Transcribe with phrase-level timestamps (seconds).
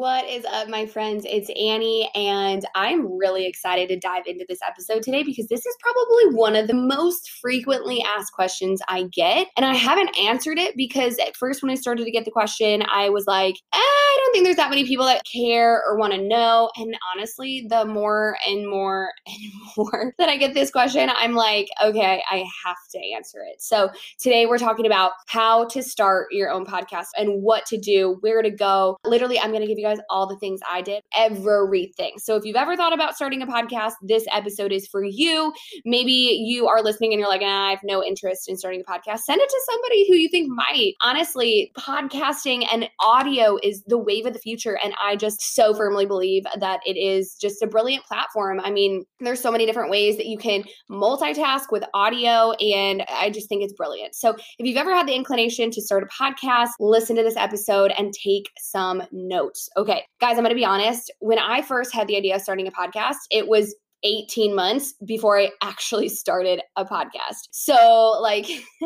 [0.00, 1.26] What is up, my friends?
[1.28, 5.76] It's Annie, and I'm really excited to dive into this episode today because this is
[5.78, 9.48] probably one of the most frequently asked questions I get.
[9.58, 12.82] And I haven't answered it because at first, when I started to get the question,
[12.90, 16.14] I was like, eh, I don't think there's that many people that care or want
[16.14, 16.70] to know.
[16.78, 21.68] And honestly, the more and more and more that I get this question, I'm like,
[21.84, 23.60] okay, I have to answer it.
[23.60, 28.16] So today, we're talking about how to start your own podcast and what to do,
[28.22, 28.96] where to go.
[29.04, 32.14] Literally, I'm going to give you guys all the things I did, everything.
[32.18, 35.52] So if you've ever thought about starting a podcast, this episode is for you.
[35.84, 39.20] Maybe you are listening and you're like, I have no interest in starting a podcast.
[39.20, 40.94] Send it to somebody who you think might.
[41.00, 44.78] Honestly, podcasting and audio is the wave of the future.
[44.82, 48.60] And I just so firmly believe that it is just a brilliant platform.
[48.60, 53.30] I mean, there's so many different ways that you can multitask with audio, and I
[53.30, 54.14] just think it's brilliant.
[54.14, 57.92] So if you've ever had the inclination to start a podcast, listen to this episode
[57.96, 59.68] and take some notes.
[59.80, 61.10] Okay, guys, I'm going to be honest.
[61.20, 65.38] When I first had the idea of starting a podcast, it was 18 months before
[65.38, 67.48] I actually started a podcast.
[67.50, 68.46] So, like,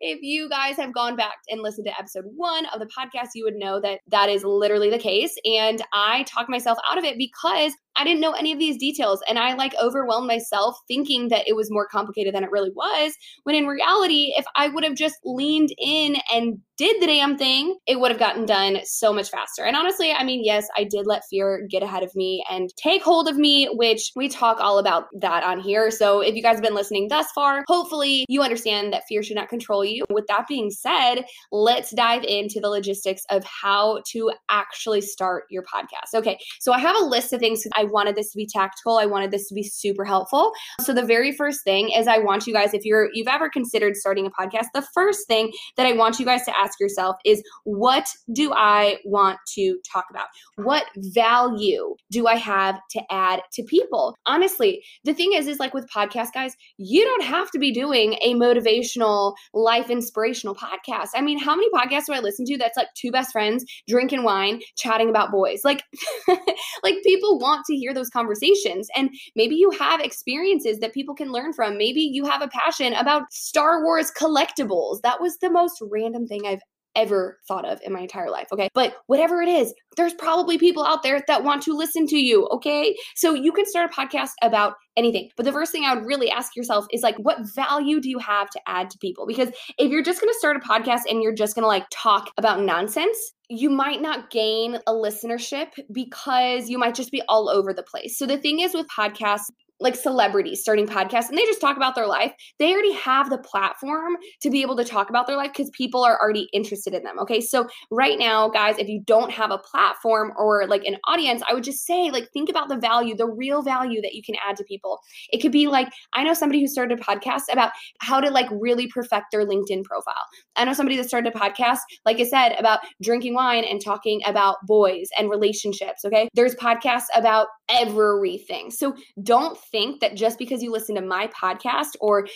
[0.00, 3.44] if you guys have gone back and listened to episode one of the podcast, you
[3.44, 5.34] would know that that is literally the case.
[5.44, 9.20] And I talked myself out of it because I didn't know any of these details.
[9.28, 13.14] And I like overwhelmed myself thinking that it was more complicated than it really was.
[13.44, 17.76] When in reality, if I would have just leaned in and did the damn thing,
[17.86, 19.64] it would have gotten done so much faster.
[19.64, 23.02] And honestly, I mean, yes, I did let fear get ahead of me and take
[23.02, 25.90] hold of me, which we talk all about that on here.
[25.90, 29.36] So if you guys have been listening thus far, hopefully you understand that fear should
[29.36, 30.04] not control you.
[30.10, 35.62] With that being said, let's dive into the logistics of how to actually start your
[35.62, 36.14] podcast.
[36.14, 38.98] Okay, so I have a list of things I wanted this to be tactical.
[38.98, 40.52] I wanted this to be super helpful.
[40.80, 43.96] So the very first thing is I want you guys, if you're you've ever considered
[43.96, 47.42] starting a podcast, the first thing that I want you guys to ask yourself is
[47.64, 50.26] what do I want to talk about?
[50.56, 54.16] What value do I have to add to people?
[54.40, 58.14] Honestly, the thing is, is like with podcast guys, you don't have to be doing
[58.22, 61.08] a motivational, life inspirational podcast.
[61.14, 64.22] I mean, how many podcasts do I listen to that's like two best friends drinking
[64.22, 65.60] wine, chatting about boys?
[65.62, 65.82] Like,
[66.82, 68.88] like people want to hear those conversations.
[68.96, 71.76] And maybe you have experiences that people can learn from.
[71.76, 75.02] Maybe you have a passion about Star Wars collectibles.
[75.02, 76.62] That was the most random thing I've
[76.94, 78.48] ever thought of in my entire life.
[78.52, 78.68] Okay.
[78.74, 82.46] But whatever it is, there's probably people out there that want to listen to you.
[82.52, 82.96] Okay.
[83.16, 85.30] So you can start a podcast about anything.
[85.36, 88.18] But the first thing I would really ask yourself is like, what value do you
[88.18, 89.26] have to add to people?
[89.26, 91.86] Because if you're just going to start a podcast and you're just going to like
[91.90, 97.48] talk about nonsense, you might not gain a listenership because you might just be all
[97.48, 98.16] over the place.
[98.16, 101.94] So the thing is with podcasts, like celebrities starting podcasts and they just talk about
[101.94, 105.50] their life, they already have the platform to be able to talk about their life
[105.52, 107.18] because people are already interested in them.
[107.18, 107.40] Okay.
[107.40, 111.54] So, right now, guys, if you don't have a platform or like an audience, I
[111.54, 114.56] would just say, like, think about the value, the real value that you can add
[114.56, 115.00] to people.
[115.32, 118.48] It could be like, I know somebody who started a podcast about how to like
[118.50, 120.14] really perfect their LinkedIn profile.
[120.56, 124.20] I know somebody that started a podcast, like I said, about drinking wine and talking
[124.26, 126.04] about boys and relationships.
[126.04, 126.28] Okay.
[126.34, 128.70] There's podcasts about everything.
[128.70, 132.26] So, don't think that just because you listen to my podcast or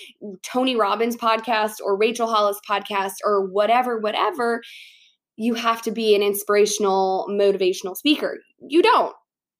[0.42, 4.62] Tony Robbins podcast or Rachel Hollis podcast or whatever, whatever,
[5.36, 8.38] you have to be an inspirational, motivational speaker.
[8.66, 9.14] You don't.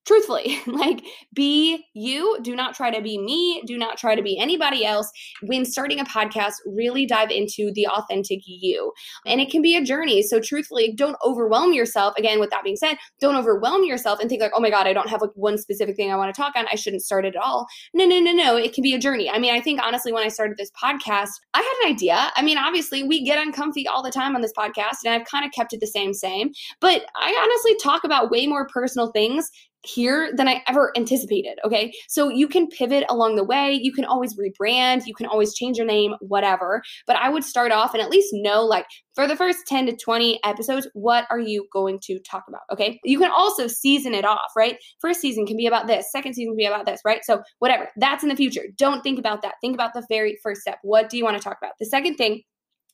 [0.06, 1.02] Truthfully like
[1.32, 5.10] be you do not try to be me do not try to be anybody else
[5.42, 8.92] when starting a podcast really dive into the authentic you
[9.26, 10.22] and it can be a journey.
[10.22, 14.42] So truthfully don't overwhelm yourself again with that being said don't overwhelm yourself and think
[14.42, 16.54] like oh my god i don't have like one specific thing i want to talk
[16.56, 17.66] on i shouldn't start it at all.
[17.92, 19.30] No no no no it can be a journey.
[19.30, 22.30] I mean i think honestly when i started this podcast i had an idea.
[22.36, 25.44] I mean obviously we get uncomfy all the time on this podcast and i've kind
[25.44, 29.50] of kept it the same same but i honestly talk about way more personal things
[29.84, 31.58] here than I ever anticipated.
[31.64, 31.92] Okay.
[32.08, 33.72] So you can pivot along the way.
[33.72, 35.06] You can always rebrand.
[35.06, 36.82] You can always change your name, whatever.
[37.06, 39.96] But I would start off and at least know, like, for the first 10 to
[39.96, 42.62] 20 episodes, what are you going to talk about?
[42.72, 42.98] Okay.
[43.04, 44.76] You can also season it off, right?
[45.00, 47.24] First season can be about this, second season can be about this, right?
[47.24, 47.90] So, whatever.
[47.96, 48.64] That's in the future.
[48.76, 49.54] Don't think about that.
[49.60, 50.78] Think about the very first step.
[50.82, 51.74] What do you want to talk about?
[51.78, 52.42] The second thing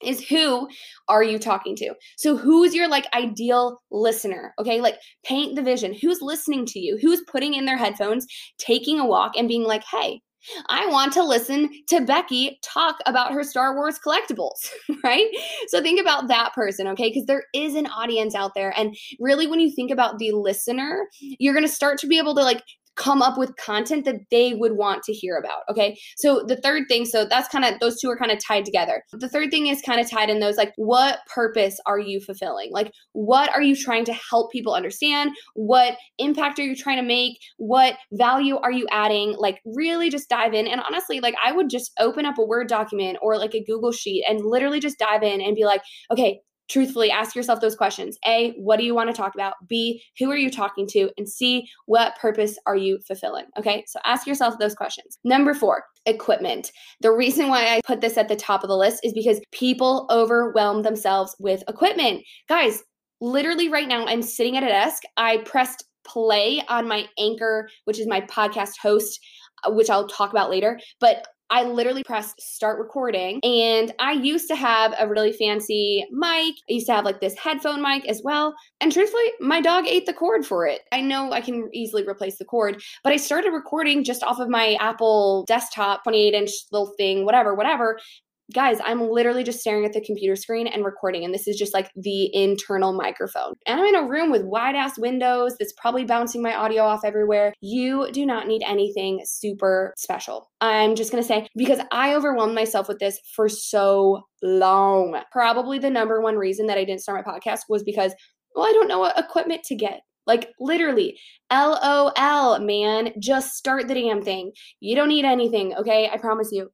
[0.03, 0.69] is who
[1.09, 1.95] are you talking to?
[2.17, 4.55] So who's your like ideal listener?
[4.59, 4.81] Okay?
[4.81, 5.95] Like paint the vision.
[5.95, 6.99] Who's listening to you?
[7.01, 8.27] Who's putting in their headphones,
[8.59, 10.21] taking a walk and being like, "Hey,
[10.69, 14.71] I want to listen to Becky talk about her Star Wars collectibles,
[15.05, 15.27] right?
[15.69, 17.09] So think about that person, okay?
[17.09, 18.73] Because there is an audience out there.
[18.77, 22.35] And really, when you think about the listener, you're going to start to be able
[22.37, 22.63] to like
[22.97, 25.63] come up with content that they would want to hear about.
[25.71, 25.99] Okay.
[26.17, 29.03] So the third thing, so that's kind of, those two are kind of tied together.
[29.13, 32.71] The third thing is kind of tied in those like, what purpose are you fulfilling?
[32.73, 35.31] Like, what are you trying to help people understand?
[35.55, 37.39] What impact are you trying to make?
[37.57, 39.35] What value are you adding?
[39.39, 40.67] Like, really just dive in.
[40.67, 43.93] And honestly, like, I would just open up a Word document or like a Google
[43.93, 46.41] Sheet and literally just dive in and be like, okay,
[46.71, 48.17] truthfully ask yourself those questions.
[48.27, 49.55] A, what do you want to talk about?
[49.69, 51.11] B, who are you talking to?
[51.19, 53.47] And C, what purpose are you fulfilling?
[53.59, 55.19] Okay, so ask yourself those questions.
[55.25, 56.71] Number four, equipment.
[57.01, 60.07] The reason why I put this at the top of the list is because people
[60.11, 62.23] overwhelm themselves with equipment.
[62.49, 62.83] Guys,
[63.21, 65.03] literally right now, I'm sitting at a desk.
[65.17, 69.21] I pressed play on my anchor, which is my podcast host,
[69.65, 70.79] uh, which I'll talk about later.
[71.01, 73.41] But I literally pressed start recording.
[73.43, 76.55] And I used to have a really fancy mic.
[76.55, 78.55] I used to have like this headphone mic as well.
[78.81, 80.83] And truthfully, my dog ate the cord for it.
[80.93, 84.49] I know I can easily replace the cord, but I started recording just off of
[84.49, 87.99] my Apple desktop, 28 inch little thing, whatever, whatever
[88.53, 91.25] guys, I'm literally just staring at the computer screen and recording.
[91.25, 93.55] And this is just like the internal microphone.
[93.67, 97.05] And I'm in a room with wide ass windows that's probably bouncing my audio off
[97.05, 97.53] everywhere.
[97.61, 100.51] You do not need anything super special.
[100.61, 105.21] I'm just going to say, because I overwhelmed myself with this for so long.
[105.33, 108.15] Probably the number one reason that I didn't start my podcast was because,
[108.55, 110.01] well, I don't know what equipment to get.
[110.27, 111.19] Like literally,
[111.51, 114.53] LOL, man, just start the damn thing.
[114.79, 116.09] You don't need anything, okay?
[116.13, 116.71] I promise you.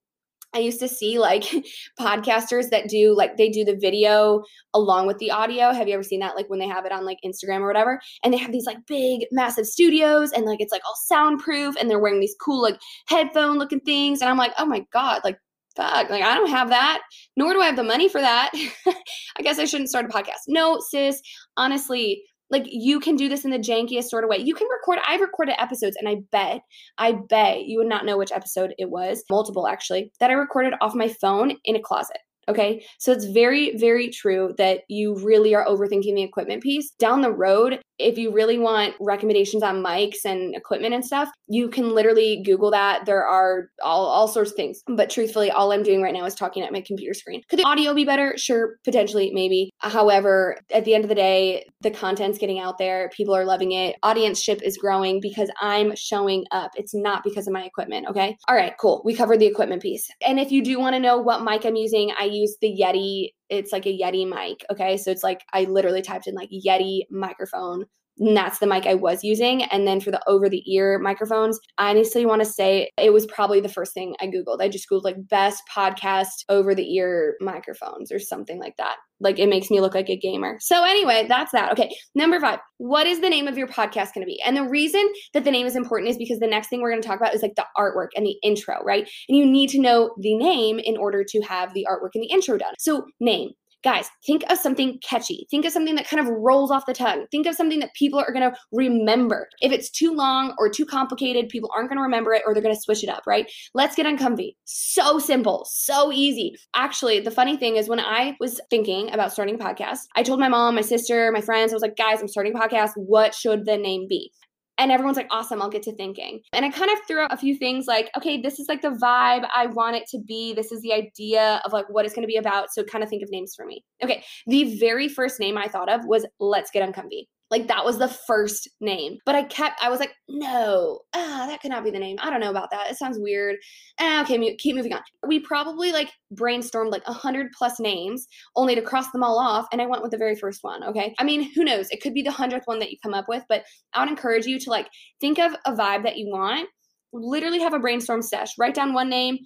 [0.57, 1.43] I used to see like
[2.01, 4.43] podcasters that do like they do the video
[4.73, 5.71] along with the audio.
[5.73, 6.35] Have you ever seen that?
[6.35, 8.79] Like when they have it on like Instagram or whatever, and they have these like
[8.87, 12.81] big, massive studios and like it's like all soundproof and they're wearing these cool like
[13.07, 14.23] headphone looking things.
[14.23, 15.39] And I'm like, oh my God, like
[15.77, 17.03] fuck, like I don't have that,
[17.37, 18.51] nor do I have the money for that.
[18.87, 20.49] I guess I shouldn't start a podcast.
[20.49, 21.21] No, sis,
[21.59, 24.39] honestly, like you can do this in the jankiest sort of way.
[24.39, 26.61] You can record, I've recorded episodes and I bet,
[26.99, 30.75] I bet you would not know which episode it was, multiple actually, that I recorded
[30.81, 32.19] off my phone in a closet.
[32.49, 32.85] Okay.
[33.01, 36.93] So it's very, very true that you really are overthinking the equipment piece.
[36.93, 41.69] Down the road, if you really want recommendations on mics and equipment and stuff, you
[41.69, 43.07] can literally Google that.
[43.07, 44.83] There are all, all sorts of things.
[44.87, 47.43] But truthfully, all I'm doing right now is talking at my computer screen.
[47.49, 48.37] Could the audio be better?
[48.37, 49.71] Sure, potentially, maybe.
[49.79, 53.11] However, at the end of the day, the content's getting out there.
[53.17, 53.97] People are loving it.
[54.03, 56.73] Audience ship is growing because I'm showing up.
[56.77, 58.07] It's not because of my equipment.
[58.09, 58.37] Okay.
[58.49, 59.03] All right, cool.
[59.05, 60.09] We covered the equipment piece.
[60.27, 63.31] And if you do want to know what mic I'm using, I use the Yeti
[63.49, 64.65] it's like a Yeti mic.
[64.71, 64.97] Okay.
[64.97, 67.87] So it's like I literally typed in like Yeti microphone.
[68.19, 69.65] And that's the mic I was using.
[69.65, 73.27] And then for the over the ear microphones, I honestly want to say it was
[73.27, 74.61] probably the first thing I Googled.
[74.61, 78.97] I just Googled like best podcast over the ear microphones or something like that.
[79.21, 80.59] Like it makes me look like a gamer.
[80.61, 81.73] So, anyway, that's that.
[81.73, 81.91] Okay.
[82.15, 84.41] Number five, what is the name of your podcast going to be?
[84.45, 87.03] And the reason that the name is important is because the next thing we're going
[87.03, 89.09] to talk about is like the artwork and the intro, right?
[89.29, 92.31] And you need to know the name in order to have the artwork and the
[92.31, 92.75] intro done.
[92.79, 93.51] So, name.
[93.87, 95.47] Guys, think of something catchy.
[95.49, 97.25] Think of something that kind of rolls off the tongue.
[97.31, 99.47] Think of something that people are going to remember.
[99.61, 102.65] If it's too long or too complicated, people aren't going to remember it or they're
[102.65, 103.49] going to switch it up, right?
[103.75, 104.57] Let's get uncomfy.
[104.65, 106.57] So simple, so easy.
[106.75, 110.41] Actually, the funny thing is when I was thinking about starting a podcast, I told
[110.41, 112.91] my mom, my sister, my friends, I was like, guys, I'm starting a podcast.
[112.97, 114.33] What should the name be?
[114.79, 116.41] And everyone's like, awesome, I'll get to thinking.
[116.53, 118.91] And I kind of threw out a few things like, okay, this is like the
[118.91, 120.53] vibe I want it to be.
[120.53, 122.73] This is the idea of like what it's going to be about.
[122.73, 123.83] So kind of think of names for me.
[124.03, 124.23] Okay.
[124.47, 127.29] The very first name I thought of was Let's Get Uncomfy.
[127.51, 129.19] Like that was the first name.
[129.25, 132.17] But I kept, I was like, no, ah, that could not be the name.
[132.21, 132.91] I don't know about that.
[132.91, 133.57] It sounds weird.
[134.01, 135.03] Ah, okay, keep moving on.
[135.27, 138.27] We probably like brainstormed like a hundred plus names
[138.57, 139.67] only to cross them all off.
[139.73, 140.83] And I went with the very first one.
[140.85, 141.15] Okay.
[141.19, 141.89] I mean, who knows?
[141.91, 144.47] It could be the hundredth one that you come up with, but I would encourage
[144.47, 144.89] you to like
[145.21, 146.69] think of a vibe that you want
[147.13, 148.51] literally have a brainstorm sesh.
[148.59, 149.39] Write down one name,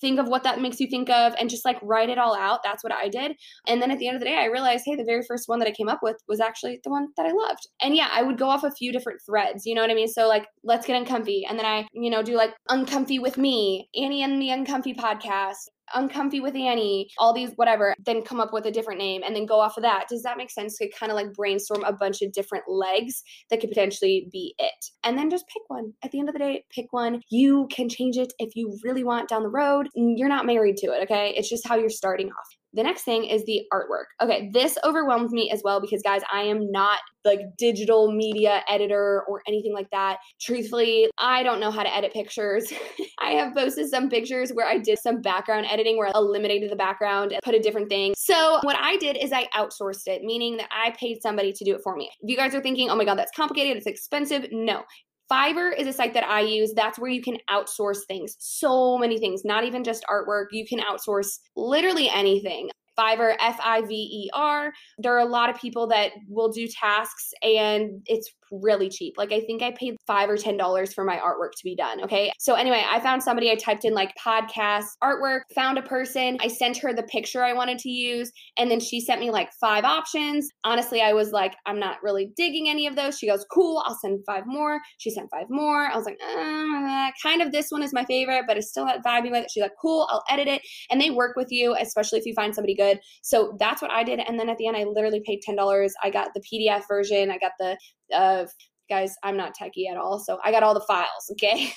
[0.00, 2.60] think of what that makes you think of and just like write it all out.
[2.62, 3.32] That's what I did.
[3.66, 5.58] And then at the end of the day, I realized, hey, the very first one
[5.58, 7.68] that I came up with was actually the one that I loved.
[7.80, 9.66] And yeah, I would go off a few different threads.
[9.66, 10.08] You know what I mean?
[10.08, 11.44] So like, let's get uncomfy.
[11.48, 15.68] And then I, you know, do like uncomfy with me, Annie and the Uncomfy podcast,
[15.94, 19.46] uncomfy with Annie, all these whatever, then come up with a different name and then
[19.46, 20.06] go off of that.
[20.08, 23.60] Does that make sense to kind of like brainstorm a bunch of different legs that
[23.60, 24.86] could potentially be it?
[25.04, 25.92] And then just pick one.
[26.02, 27.20] At the end of the day, pick one.
[27.30, 29.88] You can change it if you really want down the road.
[29.94, 31.34] You're not married to it, okay?
[31.36, 32.46] It's just how you're starting off.
[32.76, 34.04] The next thing is the artwork.
[34.22, 39.24] Okay, this overwhelms me as well because, guys, I am not like digital media editor
[39.26, 40.18] or anything like that.
[40.40, 42.72] Truthfully, I don't know how to edit pictures.
[43.20, 46.76] I have posted some pictures where I did some background editing where I eliminated the
[46.76, 48.14] background and put a different thing.
[48.16, 51.74] So, what I did is I outsourced it, meaning that I paid somebody to do
[51.74, 52.10] it for me.
[52.20, 54.82] If you guys are thinking, oh my God, that's complicated, it's expensive, no.
[55.30, 56.72] Fiverr is a site that I use.
[56.74, 58.36] That's where you can outsource things.
[58.38, 60.46] So many things, not even just artwork.
[60.52, 62.70] You can outsource literally anything.
[62.98, 64.72] Fiverr, F I V E R.
[64.98, 69.14] There are a lot of people that will do tasks and it's really cheap.
[69.16, 72.02] Like I think I paid five or ten dollars for my artwork to be done.
[72.04, 72.30] Okay.
[72.38, 76.48] So anyway, I found somebody, I typed in like podcast artwork, found a person, I
[76.48, 79.84] sent her the picture I wanted to use, and then she sent me like five
[79.84, 80.48] options.
[80.64, 83.18] Honestly, I was like, I'm not really digging any of those.
[83.18, 84.80] She goes, Cool, I'll send five more.
[84.98, 85.86] She sent five more.
[85.86, 89.04] I was like, uh, kind of this one is my favorite, but it's still not
[89.04, 89.50] vibing with it.
[89.50, 90.62] She's like, Cool, I'll edit it.
[90.90, 93.00] And they work with you, especially if you find somebody good.
[93.22, 94.20] So that's what I did.
[94.20, 95.90] And then at the end, I literally paid $10.
[96.02, 97.76] I got the PDF version, I got the
[98.12, 98.48] of
[98.88, 100.18] guys, I'm not techie at all.
[100.18, 101.72] So I got all the files, okay?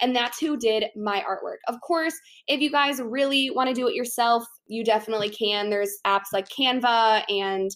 [0.00, 1.58] and that's who did my artwork.
[1.68, 2.14] Of course,
[2.46, 5.70] if you guys really want to do it yourself, you definitely can.
[5.70, 7.70] There's apps like Canva and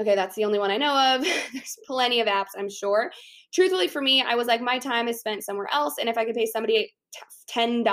[0.00, 1.22] okay, that's the only one I know of.
[1.52, 3.10] There's plenty of apps, I'm sure.
[3.52, 5.96] Truthfully, for me, I was like, my time is spent somewhere else.
[6.00, 6.90] And if I could pay somebody
[7.54, 7.84] $10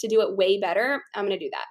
[0.00, 1.64] to do it way better, I'm going to do that.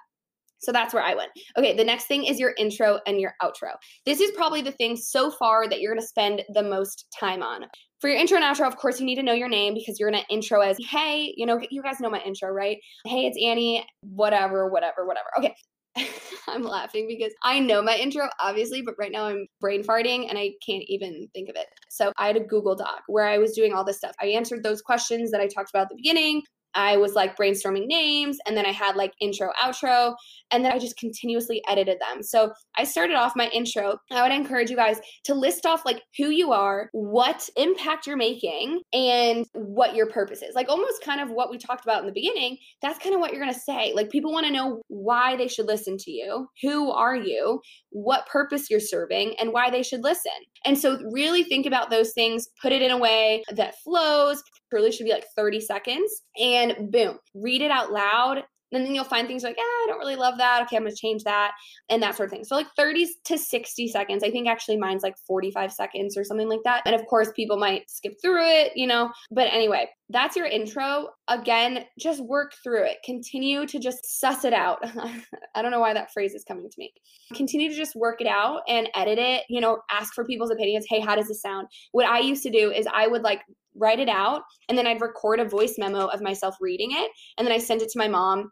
[0.58, 1.30] So that's where I went.
[1.58, 3.72] Okay, the next thing is your intro and your outro.
[4.06, 7.66] This is probably the thing so far that you're to spend the most time on.
[8.00, 10.10] For your intro and outro, of course, you need to know your name because you're
[10.10, 12.78] to intro as, hey, you know, you guys know my intro, right?
[13.06, 15.28] Hey, it's Annie, whatever, whatever, whatever.
[15.38, 15.54] Okay.
[16.48, 20.36] I'm laughing because I know my intro, obviously, but right now I'm brain farting and
[20.36, 21.66] I can't even think of it.
[21.88, 24.14] So I had a Google Doc where I was doing all this stuff.
[24.20, 26.42] I answered those questions that I talked about at the beginning.
[26.74, 30.14] I was like brainstorming names and then I had like intro, outro,
[30.50, 32.22] and then I just continuously edited them.
[32.22, 33.98] So I started off my intro.
[34.10, 38.16] I would encourage you guys to list off like who you are, what impact you're
[38.16, 40.54] making, and what your purpose is.
[40.54, 42.58] Like almost kind of what we talked about in the beginning.
[42.82, 43.92] That's kind of what you're going to say.
[43.94, 46.48] Like people want to know why they should listen to you.
[46.62, 47.60] Who are you?
[47.94, 50.32] What purpose you're serving and why they should listen.
[50.64, 54.90] And so really think about those things, put it in a way that flows, truly
[54.90, 58.42] should be like 30 seconds and boom, read it out loud
[58.74, 60.62] and then you'll find things like, yeah, I don't really love that.
[60.62, 61.52] Okay, I'm gonna change that
[61.88, 62.44] and that sort of thing.
[62.44, 64.22] So like 30 to 60 seconds.
[64.24, 66.82] I think actually mine's like 45 seconds or something like that.
[66.86, 69.10] And of course, people might skip through it, you know.
[69.30, 71.08] But anyway, that's your intro.
[71.28, 72.98] Again, just work through it.
[73.04, 74.78] Continue to just suss it out.
[75.54, 76.92] I don't know why that phrase is coming to me.
[77.34, 79.44] Continue to just work it out and edit it.
[79.48, 80.86] You know, ask for people's opinions.
[80.88, 81.68] Hey, how does this sound?
[81.92, 83.40] What I used to do is I would like
[83.76, 87.46] write it out and then I'd record a voice memo of myself reading it and
[87.46, 88.50] then I send it to my mom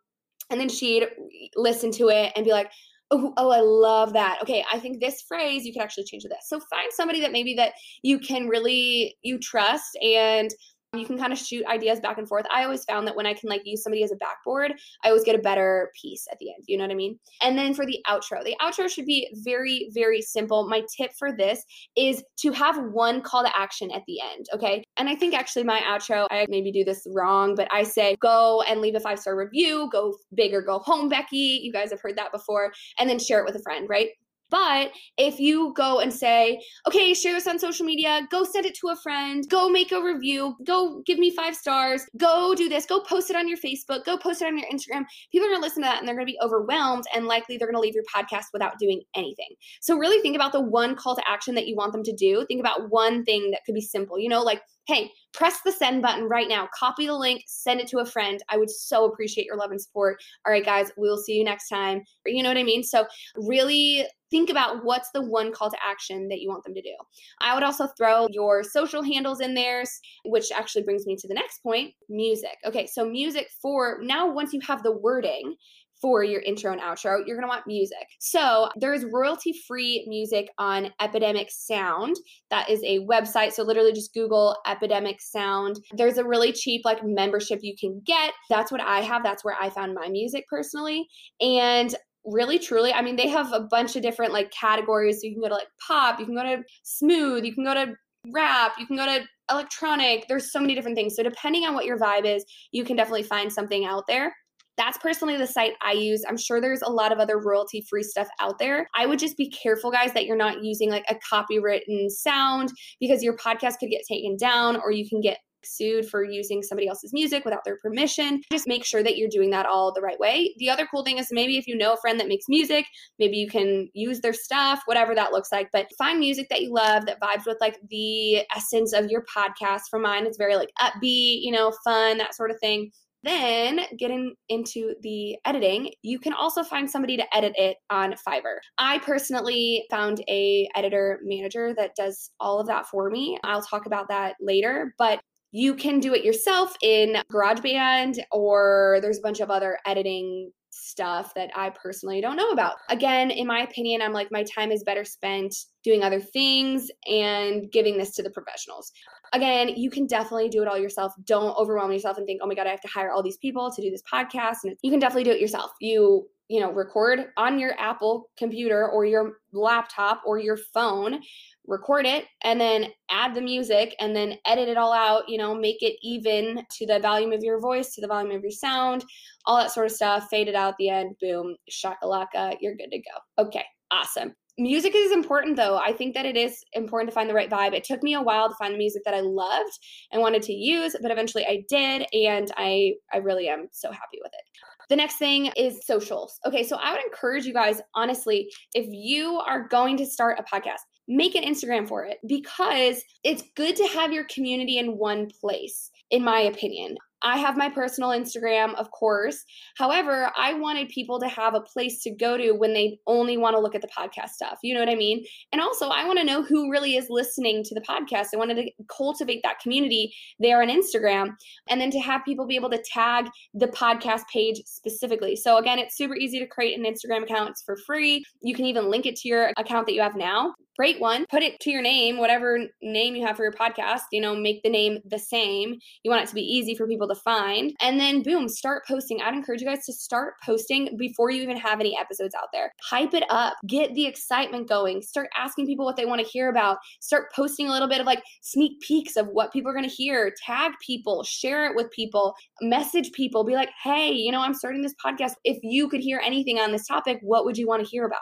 [0.53, 1.09] and then she'd
[1.57, 2.71] listen to it and be like
[3.11, 4.39] oh, oh i love that.
[4.43, 6.47] Okay i think this phrase you could actually change to this.
[6.47, 10.51] So find somebody that maybe that you can really you trust and
[10.95, 12.45] you can kind of shoot ideas back and forth.
[12.53, 15.25] I always found that when I can like use somebody as a backboard, I always
[15.25, 16.65] get a better piece at the end.
[16.67, 17.19] You know what I mean?
[17.41, 20.69] And then for the outro, the outro should be very, very simple.
[20.69, 21.65] My tip for this
[21.97, 24.47] is to have one call to action at the end.
[24.53, 24.85] Okay.
[24.99, 28.63] And I think actually my outro, I maybe do this wrong, but I say go
[28.69, 31.61] and leave a five star review, go big or go home, Becky.
[31.63, 32.71] You guys have heard that before.
[32.99, 34.11] And then share it with a friend, right?
[34.53, 38.75] But if you go and say, okay, share this on social media, go send it
[38.81, 42.85] to a friend, go make a review, go give me five stars, go do this,
[42.85, 45.63] go post it on your Facebook, go post it on your Instagram, people are gonna
[45.63, 48.45] listen to that and they're gonna be overwhelmed and likely they're gonna leave your podcast
[48.53, 49.55] without doing anything.
[49.81, 52.45] So really think about the one call to action that you want them to do.
[52.47, 56.03] Think about one thing that could be simple, you know, like hey, press the send
[56.03, 56.69] button right now.
[56.79, 58.43] Copy the link, send it to a friend.
[58.49, 60.19] I would so appreciate your love and support.
[60.45, 62.03] All right, guys, we'll see you next time.
[62.27, 62.83] You know what I mean?
[62.83, 66.81] So, really think about what's the one call to action that you want them to
[66.81, 66.95] do.
[67.41, 69.85] I would also throw your social handles in there,
[70.25, 72.57] which actually brings me to the next point music.
[72.65, 75.55] Okay, so music for now, once you have the wording,
[76.03, 78.07] for your intro and outro, you're going to want music.
[78.19, 82.17] So there's royalty free music on Epidemic Sound.
[82.51, 83.53] That is a website.
[83.53, 85.79] So literally just Google Epidemic Sound.
[85.93, 88.35] There's a really cheap like membership you can get.
[88.51, 89.23] That's what I have.
[89.23, 91.07] That's where I found my music personally.
[91.41, 91.95] And
[92.25, 95.43] really truly i mean they have a bunch of different like categories so you can
[95.43, 97.95] go to like pop you can go to smooth you can go to
[98.33, 101.85] rap you can go to electronic there's so many different things so depending on what
[101.85, 104.33] your vibe is you can definitely find something out there
[104.77, 106.25] that's personally the site I use.
[106.29, 108.89] I'm sure there's a lot of other royalty free stuff out there.
[108.95, 113.23] I would just be careful, guys, that you're not using like a copywritten sound because
[113.23, 117.13] your podcast could get taken down or you can get sued for using somebody else's
[117.13, 118.41] music without their permission.
[118.51, 120.55] Just make sure that you're doing that all the right way.
[120.59, 122.85] The other cool thing is maybe if you know a friend that makes music,
[123.19, 125.69] maybe you can use their stuff, whatever that looks like.
[125.73, 129.83] But find music that you love that vibes with like the essence of your podcast.
[129.91, 132.91] For mine, it's very like upbeat, you know, fun, that sort of thing.
[133.23, 138.59] Then getting into the editing, you can also find somebody to edit it on Fiverr.
[138.79, 143.39] I personally found a editor manager that does all of that for me.
[143.45, 145.21] I'll talk about that later, but
[145.53, 151.35] you can do it yourself in GarageBand or there's a bunch of other editing stuff
[151.35, 152.77] that I personally don't know about.
[152.89, 157.71] Again, in my opinion, I'm like, my time is better spent doing other things and
[157.71, 158.91] giving this to the professionals.
[159.35, 161.13] Again, you can definitely do it all yourself.
[161.25, 163.71] Don't overwhelm yourself and think, oh my God, I have to hire all these people
[163.73, 164.59] to do this podcast.
[164.65, 165.71] And you can definitely do it yourself.
[165.81, 171.19] You you know, record on your Apple computer or your laptop or your phone,
[171.67, 175.55] record it, and then add the music and then edit it all out, you know,
[175.55, 179.03] make it even to the volume of your voice, to the volume of your sound,
[179.47, 182.91] all that sort of stuff, fade it out at the end, boom, shakalaka, you're good
[182.91, 183.45] to go.
[183.47, 184.35] Okay, awesome.
[184.59, 185.79] Music is important though.
[185.79, 187.73] I think that it is important to find the right vibe.
[187.73, 189.79] It took me a while to find the music that I loved
[190.11, 194.19] and wanted to use, but eventually I did and I I really am so happy
[194.23, 194.43] with it.
[194.91, 196.39] The next thing is socials.
[196.47, 200.43] Okay, so I would encourage you guys, honestly, if you are going to start a
[200.43, 205.31] podcast, make an Instagram for it because it's good to have your community in one
[205.41, 206.99] place, in my opinion.
[207.23, 209.45] I have my personal Instagram, of course.
[209.77, 213.55] However, I wanted people to have a place to go to when they only want
[213.55, 214.59] to look at the podcast stuff.
[214.63, 215.25] You know what I mean?
[215.53, 218.29] And also, I want to know who really is listening to the podcast.
[218.35, 221.31] I wanted to cultivate that community there on Instagram
[221.69, 225.37] and then to have people be able to tag the podcast page specifically.
[225.37, 228.25] So, again, it's super easy to create an Instagram account, it's for free.
[228.43, 230.55] You can even link it to your account that you have now.
[230.77, 234.21] Create one, put it to your name, whatever name you have for your podcast, you
[234.21, 235.79] know, make the name the same.
[236.03, 237.73] You want it to be easy for people to find.
[237.83, 239.21] And then, boom, start posting.
[239.21, 242.73] I'd encourage you guys to start posting before you even have any episodes out there.
[242.83, 246.49] Hype it up, get the excitement going, start asking people what they want to hear
[246.49, 249.89] about, start posting a little bit of like sneak peeks of what people are going
[249.89, 254.41] to hear, tag people, share it with people, message people, be like, hey, you know,
[254.41, 255.33] I'm starting this podcast.
[255.45, 258.21] If you could hear anything on this topic, what would you want to hear about?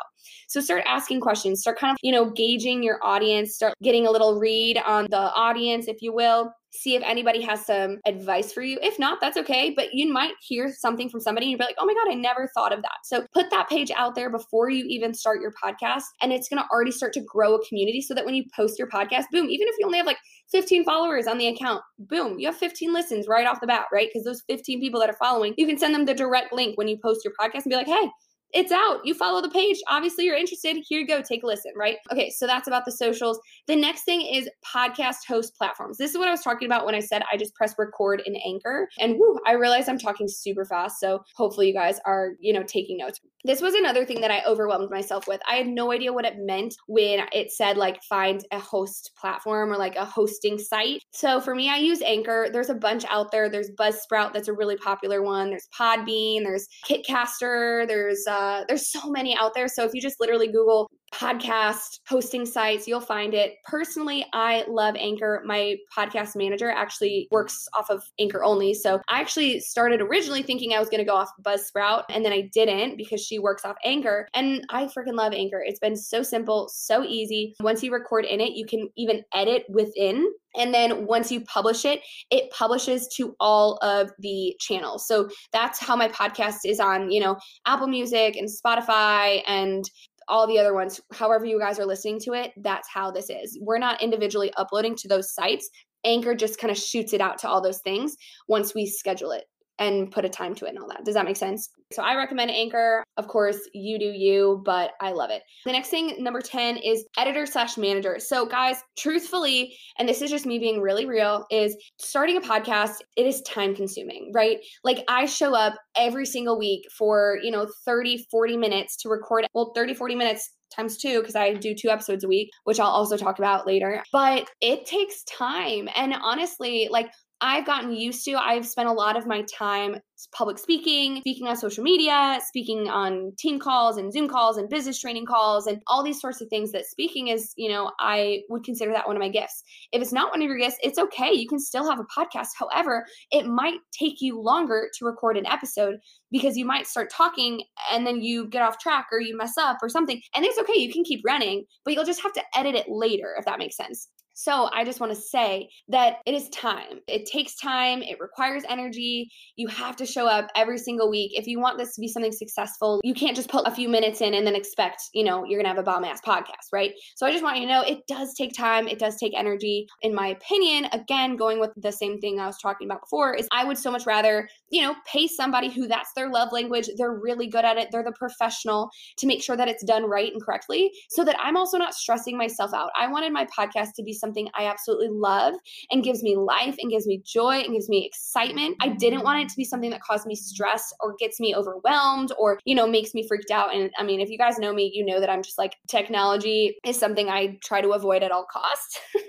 [0.49, 4.11] So start asking questions, start kind of, you know, gauging your audience, start getting a
[4.11, 8.62] little read on the audience, if you will see if anybody has some advice for
[8.62, 8.79] you.
[8.81, 9.74] If not, that's okay.
[9.76, 12.14] But you might hear something from somebody and you'll be like, oh my God, I
[12.14, 12.98] never thought of that.
[13.05, 16.05] So put that page out there before you even start your podcast.
[16.22, 18.79] And it's going to already start to grow a community so that when you post
[18.79, 20.18] your podcast, boom, even if you only have like
[20.53, 24.09] 15 followers on the account, boom, you have 15 listens right off the bat, right?
[24.09, 26.88] Because those 15 people that are following, you can send them the direct link when
[26.88, 28.11] you post your podcast and be like, hey,
[28.53, 29.01] it's out.
[29.05, 29.79] You follow the page.
[29.89, 30.77] Obviously, you're interested.
[30.87, 31.23] Here you go.
[31.23, 31.97] Take a listen, right?
[32.13, 33.39] Okay, so that's about the socials.
[33.67, 35.99] The next thing is podcast host platforms.
[35.99, 38.37] This is what I was talking about when I said I just press record in
[38.37, 38.89] Anchor.
[38.99, 41.01] And woo, I realize I'm talking super fast.
[41.01, 43.21] So hopefully you guys are, you know, taking notes.
[43.45, 45.41] This was another thing that I overwhelmed myself with.
[45.49, 49.73] I had no idea what it meant when it said like find a host platform
[49.73, 51.03] or like a hosting site.
[51.13, 52.49] So for me, I use Anchor.
[52.53, 53.49] There's a bunch out there.
[53.49, 55.49] There's Buzzsprout, that's a really popular one.
[55.49, 59.68] There's Podbean, there's Kitcaster, there's uh, uh, there's so many out there.
[59.68, 63.55] So if you just literally Google podcast hosting sites, you'll find it.
[63.64, 65.42] Personally, I love Anchor.
[65.44, 68.75] My podcast manager actually works off of Anchor only.
[68.75, 72.33] So I actually started originally thinking I was going to go off Buzzsprout and then
[72.33, 74.29] I didn't because she works off Anchor.
[74.35, 75.62] And I freaking love Anchor.
[75.64, 77.55] It's been so simple, so easy.
[77.61, 81.85] Once you record in it, you can even edit within and then once you publish
[81.85, 85.07] it, it publishes to all of the channels.
[85.07, 89.85] So that's how my podcast is on, you know, Apple Music and Spotify and
[90.31, 91.01] all the other ones.
[91.12, 93.59] However, you guys are listening to it, that's how this is.
[93.61, 95.69] We're not individually uploading to those sites.
[96.05, 98.16] Anchor just kind of shoots it out to all those things
[98.49, 99.45] once we schedule it
[99.81, 101.05] and put a time to it and all that.
[101.05, 101.71] Does that make sense?
[101.93, 103.03] So I recommend Anchor.
[103.16, 105.43] Of course, you do you, but I love it.
[105.64, 108.19] The next thing, number 10, is editor slash manager.
[108.19, 112.97] So, guys, truthfully, and this is just me being really real, is starting a podcast,
[113.16, 114.59] it is time consuming, right?
[114.85, 119.47] Like I show up every single week for, you know, 30, 40 minutes to record,
[119.55, 122.87] well, 30, 40 minutes times two because I do two episodes a week, which I'll
[122.87, 124.05] also talk about later.
[124.12, 125.88] But it takes time.
[125.97, 128.35] And honestly, like I've gotten used to.
[128.35, 129.96] I've spent a lot of my time
[130.35, 135.00] public speaking, speaking on social media, speaking on team calls and Zoom calls and business
[135.00, 138.64] training calls and all these sorts of things that speaking is, you know, I would
[138.64, 139.62] consider that one of my gifts.
[139.92, 141.33] If it's not one of your gifts, it's okay.
[141.33, 142.48] You can still have a podcast.
[142.59, 145.96] However, it might take you longer to record an episode
[146.31, 149.79] because you might start talking and then you get off track or you mess up
[149.83, 150.20] or something.
[150.35, 150.79] And it's okay.
[150.79, 153.76] You can keep running, but you'll just have to edit it later if that makes
[153.76, 154.09] sense.
[154.40, 157.00] So I just want to say that it is time.
[157.07, 159.29] It takes time, it requires energy.
[159.57, 161.33] You have to show up every single week.
[161.38, 164.22] If you want this to be something successful, you can't just put a few minutes
[164.22, 166.92] in and then expect, you know, you're going to have a bomb ass podcast, right?
[167.16, 169.87] So I just want you to know it does take time, it does take energy.
[170.00, 173.46] In my opinion, again, going with the same thing I was talking about before, is
[173.53, 177.12] I would so much rather, you know, pay somebody who that's their love language, they're
[177.12, 180.42] really good at it, they're the professional to make sure that it's done right and
[180.42, 182.88] correctly so that I'm also not stressing myself out.
[182.98, 185.55] I wanted my podcast to be something something I absolutely love
[185.90, 188.77] and gives me life and gives me joy and gives me excitement.
[188.81, 192.33] I didn't want it to be something that caused me stress or gets me overwhelmed
[192.38, 193.75] or, you know, makes me freaked out.
[193.75, 196.77] And I mean, if you guys know me, you know that I'm just like technology
[196.85, 198.99] is something I try to avoid at all costs.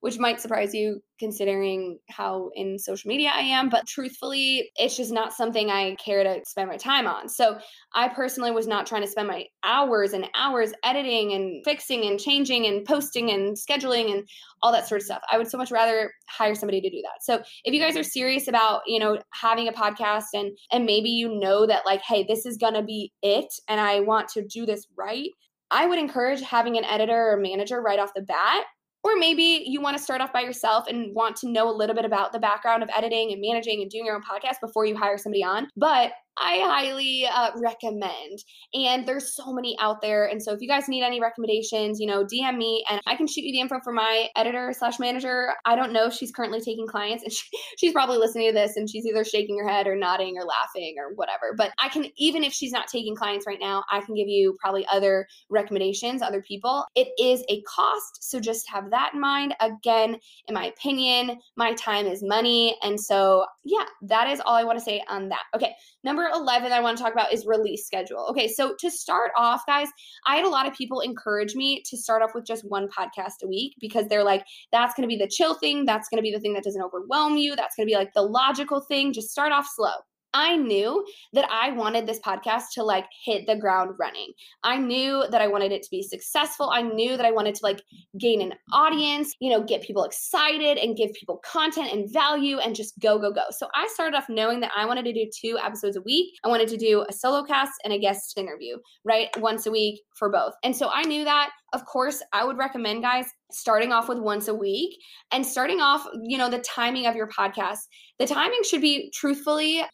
[0.00, 3.68] which might surprise you considering how in social media I am.
[3.68, 7.28] But truthfully, it's just not something I care to spend my time on.
[7.28, 7.58] So
[7.94, 12.20] I personally was not trying to spend my hours and hours editing and fixing and
[12.20, 14.28] changing and posting and scheduling and
[14.62, 15.22] all that sort of stuff.
[15.30, 17.22] I would so much rather hire somebody to do that.
[17.22, 21.10] So if you guys are serious about, you know, having a podcast and and maybe
[21.10, 24.66] you know that like, hey, this is gonna be it and I want to do
[24.66, 25.30] this right.
[25.70, 28.64] I would encourage having an editor or manager right off the bat
[29.04, 31.94] or maybe you want to start off by yourself and want to know a little
[31.94, 34.96] bit about the background of editing and managing and doing your own podcast before you
[34.96, 35.68] hire somebody on.
[35.76, 38.38] But I highly uh, recommend.
[38.74, 40.26] And there's so many out there.
[40.26, 43.26] And so if you guys need any recommendations, you know, DM me and I can
[43.26, 45.52] shoot you the info for my editor slash manager.
[45.64, 47.46] I don't know if she's currently taking clients and she,
[47.78, 50.96] she's probably listening to this and she's either shaking her head or nodding or laughing
[50.98, 51.54] or whatever.
[51.56, 54.56] But I can, even if she's not taking clients right now, I can give you
[54.60, 56.84] probably other recommendations, other people.
[56.94, 58.22] It is a cost.
[58.22, 59.54] So just have that in mind.
[59.60, 62.76] Again, in my opinion, my time is money.
[62.82, 65.42] And so, yeah, that is all I want to say on that.
[65.54, 65.74] Okay.
[66.04, 68.26] Number 11 I want to talk about is release schedule.
[68.30, 69.88] Okay, so to start off, guys,
[70.26, 73.42] I had a lot of people encourage me to start off with just one podcast
[73.42, 75.84] a week because they're like, that's going to be the chill thing.
[75.84, 77.56] That's going to be the thing that doesn't overwhelm you.
[77.56, 79.12] That's going to be like the logical thing.
[79.12, 79.94] Just start off slow.
[80.34, 84.32] I knew that I wanted this podcast to like hit the ground running.
[84.62, 86.70] I knew that I wanted it to be successful.
[86.70, 87.82] I knew that I wanted to like
[88.18, 92.74] gain an audience, you know, get people excited and give people content and value and
[92.74, 93.44] just go, go, go.
[93.50, 96.34] So I started off knowing that I wanted to do two episodes a week.
[96.44, 99.28] I wanted to do a solo cast and a guest interview, right?
[99.38, 100.52] Once a week for both.
[100.62, 101.50] And so I knew that.
[101.74, 104.96] Of course, I would recommend guys starting off with once a week
[105.32, 107.80] and starting off, you know, the timing of your podcast.
[108.18, 109.84] The timing should be truthfully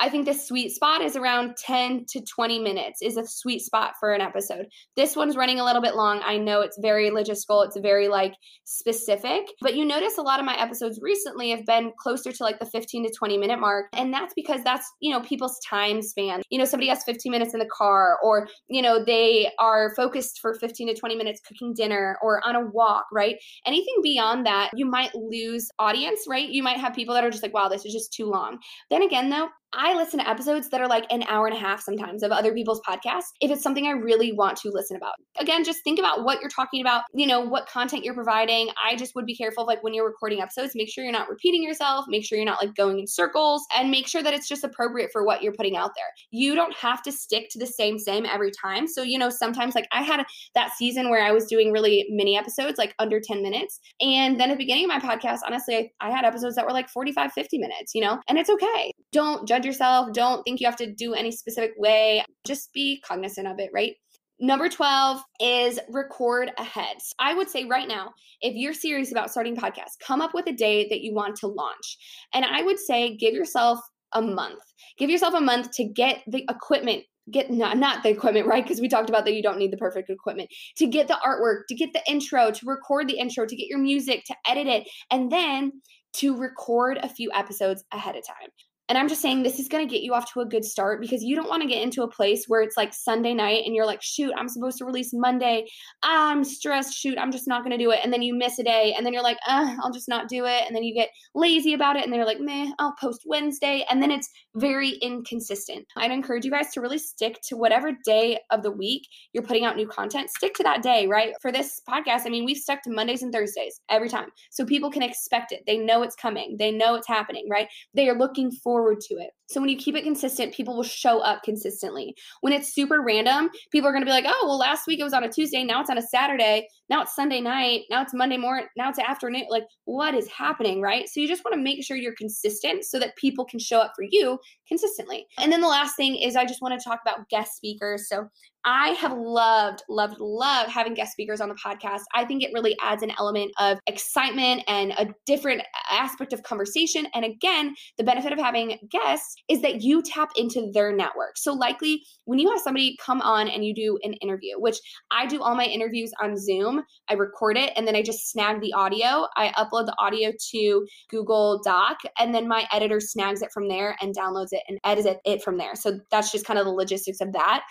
[0.00, 3.94] I think the sweet spot is around 10 to 20 minutes is a sweet spot
[3.98, 4.66] for an episode.
[4.96, 6.20] This one's running a little bit long.
[6.24, 8.34] I know it's very logistical, it's very like
[8.64, 12.60] specific, but you notice a lot of my episodes recently have been closer to like
[12.60, 13.86] the 15 to 20 minute mark.
[13.92, 16.42] And that's because that's, you know, people's time span.
[16.50, 20.38] You know, somebody has 15 minutes in the car or, you know, they are focused
[20.40, 23.36] for 15 to 20 minutes cooking dinner or on a walk, right?
[23.66, 26.48] Anything beyond that, you might lose audience, right?
[26.48, 28.58] You might have people that are just like, wow, this is just too long.
[28.90, 31.82] Then again, though, I listen to episodes that are like an hour and a half
[31.82, 35.14] sometimes of other people's podcasts if it's something I really want to listen about.
[35.38, 38.70] Again, just think about what you're talking about, you know, what content you're providing.
[38.82, 41.62] I just would be careful like when you're recording episodes, make sure you're not repeating
[41.62, 44.64] yourself, make sure you're not like going in circles, and make sure that it's just
[44.64, 46.06] appropriate for what you're putting out there.
[46.30, 48.86] You don't have to stick to the same same every time.
[48.86, 52.36] So, you know, sometimes like I had that season where I was doing really mini
[52.36, 53.80] episodes, like under 10 minutes.
[54.00, 56.72] And then at the beginning of my podcast, honestly, I, I had episodes that were
[56.72, 58.92] like 45, 50 minutes, you know, and it's okay.
[59.12, 60.12] Don't judge yourself.
[60.12, 62.24] Don't think you have to do any specific way.
[62.46, 63.94] Just be cognizant of it, right?
[64.40, 66.96] Number 12 is record ahead.
[67.18, 70.52] I would say right now, if you're serious about starting podcasts, come up with a
[70.52, 71.98] day that you want to launch.
[72.32, 73.80] And I would say give yourself
[74.12, 74.62] a month.
[74.96, 78.64] Give yourself a month to get the equipment get not, not the equipment, right?
[78.64, 81.66] Because we talked about that you don't need the perfect equipment to get the artwork,
[81.68, 84.88] to get the intro, to record the intro, to get your music, to edit it,
[85.10, 85.72] and then
[86.14, 88.48] to record a few episodes ahead of time.
[88.88, 91.00] And I'm just saying this is going to get you off to a good start
[91.00, 93.74] because you don't want to get into a place where it's like Sunday night and
[93.74, 95.66] you're like, shoot, I'm supposed to release Monday.
[96.02, 96.94] I'm stressed.
[96.94, 98.00] Shoot, I'm just not going to do it.
[98.02, 100.46] And then you miss a day and then you're like, uh, I'll just not do
[100.46, 100.64] it.
[100.66, 103.84] And then you get lazy about it and then you're like, meh, I'll post Wednesday.
[103.90, 105.86] And then it's very inconsistent.
[105.96, 109.66] I'd encourage you guys to really stick to whatever day of the week you're putting
[109.66, 110.30] out new content.
[110.30, 111.34] Stick to that day, right?
[111.42, 114.28] For this podcast, I mean, we've stuck to Mondays and Thursdays every time.
[114.50, 115.62] So people can expect it.
[115.66, 117.68] They know it's coming, they know it's happening, right?
[117.92, 119.30] They are looking for forward to it.
[119.48, 122.14] So when you keep it consistent, people will show up consistently.
[122.42, 125.04] When it's super random, people are going to be like, "Oh, well last week it
[125.04, 128.14] was on a Tuesday, now it's on a Saturday, now it's Sunday night, now it's
[128.14, 131.08] Monday morning, now it's afternoon." Like, what is happening, right?
[131.08, 133.92] So you just want to make sure you're consistent so that people can show up
[133.96, 135.26] for you consistently.
[135.38, 138.08] And then the last thing is I just want to talk about guest speakers.
[138.08, 138.28] So
[138.64, 142.02] I have loved, loved, loved having guest speakers on the podcast.
[142.14, 147.06] I think it really adds an element of excitement and a different aspect of conversation.
[147.14, 151.36] And again, the benefit of having guests is that you tap into their network.
[151.36, 154.78] So, likely when you have somebody come on and you do an interview, which
[155.10, 158.60] I do all my interviews on Zoom, I record it and then I just snag
[158.60, 159.26] the audio.
[159.36, 163.96] I upload the audio to Google Doc and then my editor snags it from there
[164.00, 165.74] and downloads it and edits it from there.
[165.74, 167.62] So, that's just kind of the logistics of that.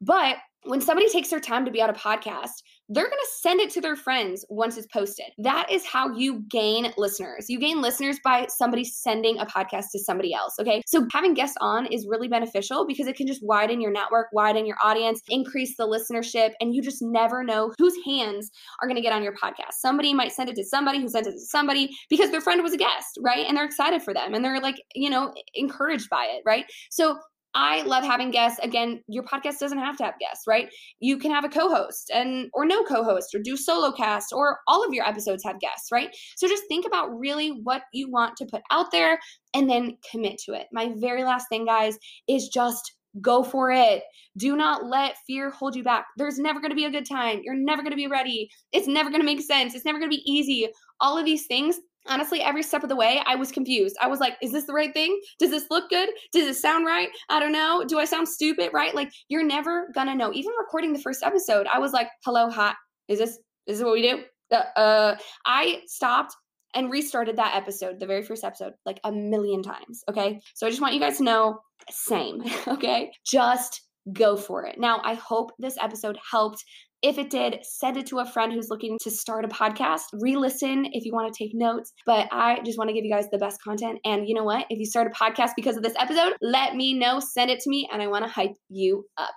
[0.00, 3.60] But when somebody takes their time to be on a podcast, they're going to send
[3.60, 5.26] it to their friends once it's posted.
[5.38, 7.46] That is how you gain listeners.
[7.48, 10.54] You gain listeners by somebody sending a podcast to somebody else.
[10.60, 10.82] Okay.
[10.86, 14.66] So having guests on is really beneficial because it can just widen your network, widen
[14.66, 18.50] your audience, increase the listenership, and you just never know whose hands
[18.82, 19.74] are going to get on your podcast.
[19.80, 22.74] Somebody might send it to somebody who sent it to somebody because their friend was
[22.74, 23.46] a guest, right?
[23.46, 26.66] And they're excited for them and they're like, you know, encouraged by it, right?
[26.90, 27.18] So
[27.54, 28.58] I love having guests.
[28.62, 30.68] Again, your podcast doesn't have to have guests, right?
[31.00, 34.84] You can have a co-host and or no co-host or do solo cast or all
[34.84, 36.10] of your episodes have guests, right?
[36.36, 39.18] So just think about really what you want to put out there
[39.54, 40.66] and then commit to it.
[40.72, 41.96] My very last thing guys
[42.28, 44.02] is just go for it.
[44.36, 46.06] Do not let fear hold you back.
[46.16, 47.40] There's never going to be a good time.
[47.44, 48.48] You're never going to be ready.
[48.72, 49.74] It's never going to make sense.
[49.74, 50.68] It's never going to be easy.
[51.00, 53.96] All of these things honestly every step of the way i was confused.
[54.00, 55.20] I was like is this the right thing?
[55.38, 56.08] Does this look good?
[56.32, 57.08] Does it sound right?
[57.28, 57.84] I don't know.
[57.86, 58.94] Do i sound stupid right?
[58.94, 60.32] Like you're never gonna know.
[60.32, 62.76] Even recording the first episode i was like hello hot.
[63.08, 64.22] Is this is this what we do?
[64.50, 66.34] Uh, uh i stopped
[66.74, 70.40] and restarted that episode the very first episode like a million times okay?
[70.54, 73.12] So i just want you guys to know same okay?
[73.26, 74.78] Just go for it.
[74.78, 76.64] Now, I hope this episode helped
[77.04, 80.04] if it did, send it to a friend who's looking to start a podcast.
[80.14, 81.92] Re listen if you want to take notes.
[82.06, 83.98] But I just want to give you guys the best content.
[84.06, 84.64] And you know what?
[84.70, 87.20] If you start a podcast because of this episode, let me know.
[87.20, 89.34] Send it to me, and I want to hype you up.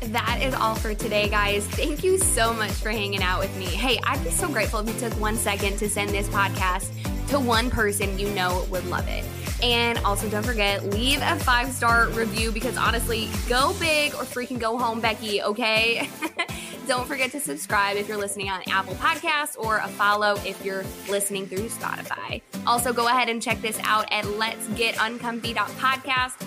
[0.00, 1.66] That is all for today, guys.
[1.66, 3.66] Thank you so much for hanging out with me.
[3.66, 6.90] Hey, I'd be so grateful if you took one second to send this podcast
[7.28, 9.24] to one person you know would love it.
[9.62, 14.58] And also, don't forget, leave a five star review because honestly, go big or freaking
[14.58, 16.08] go home, Becky, okay?
[16.86, 20.84] don't forget to subscribe if you're listening on Apple Podcasts or a follow if you're
[21.08, 22.42] listening through Spotify.
[22.66, 26.46] Also, go ahead and check this out at Let's Get Uncomfy.podcast